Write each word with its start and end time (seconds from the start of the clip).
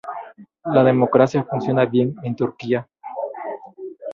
La 0.65 0.83
democracia 0.83 1.43
funciona 1.47 1.85
bien 1.85 2.15
en 2.23 2.35
Turquía"". 2.35 2.89